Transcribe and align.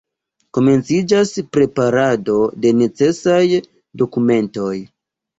Komenciĝas 0.57 1.33
preparado 1.57 2.37
de 2.63 2.71
necesaj 2.77 3.41
dokumentoj. 4.03 4.73